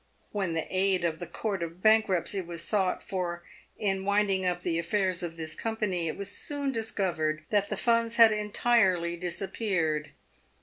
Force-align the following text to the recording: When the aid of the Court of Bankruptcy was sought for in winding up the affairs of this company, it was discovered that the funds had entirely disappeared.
When 0.31 0.53
the 0.55 0.65
aid 0.75 1.05
of 1.05 1.19
the 1.19 1.27
Court 1.27 1.61
of 1.61 1.83
Bankruptcy 1.83 2.41
was 2.41 2.63
sought 2.63 3.03
for 3.03 3.43
in 3.77 4.03
winding 4.03 4.47
up 4.47 4.61
the 4.61 4.79
affairs 4.79 5.21
of 5.21 5.37
this 5.37 5.53
company, 5.53 6.07
it 6.07 6.17
was 6.17 6.47
discovered 6.73 7.43
that 7.51 7.69
the 7.69 7.77
funds 7.77 8.15
had 8.15 8.31
entirely 8.31 9.15
disappeared. 9.15 10.13